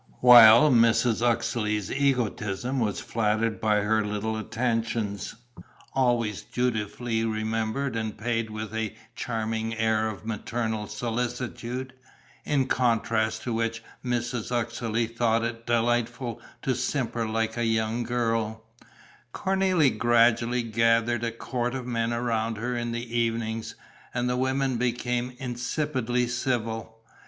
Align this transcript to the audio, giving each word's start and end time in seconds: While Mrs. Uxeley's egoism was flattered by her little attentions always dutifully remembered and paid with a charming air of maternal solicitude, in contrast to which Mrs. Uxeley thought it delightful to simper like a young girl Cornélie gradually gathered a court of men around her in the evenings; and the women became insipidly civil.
While 0.21 0.71
Mrs. 0.71 1.21
Uxeley's 1.21 1.91
egoism 1.91 2.79
was 2.79 2.99
flattered 3.01 3.61
by 3.61 3.81
her 3.81 4.03
little 4.03 4.35
attentions 4.35 5.35
always 5.93 6.41
dutifully 6.41 7.23
remembered 7.23 7.95
and 7.95 8.17
paid 8.17 8.49
with 8.49 8.73
a 8.73 8.95
charming 9.13 9.75
air 9.77 10.09
of 10.09 10.25
maternal 10.25 10.87
solicitude, 10.87 11.93
in 12.45 12.65
contrast 12.65 13.43
to 13.43 13.53
which 13.53 13.83
Mrs. 14.03 14.51
Uxeley 14.51 15.05
thought 15.05 15.43
it 15.45 15.67
delightful 15.67 16.41
to 16.63 16.73
simper 16.73 17.27
like 17.27 17.55
a 17.55 17.65
young 17.65 18.01
girl 18.01 18.63
Cornélie 19.35 19.95
gradually 19.95 20.63
gathered 20.63 21.23
a 21.23 21.31
court 21.31 21.75
of 21.75 21.85
men 21.85 22.11
around 22.11 22.57
her 22.57 22.75
in 22.75 22.91
the 22.91 23.15
evenings; 23.15 23.75
and 24.15 24.27
the 24.27 24.35
women 24.35 24.77
became 24.77 25.35
insipidly 25.37 26.25
civil. 26.25 27.01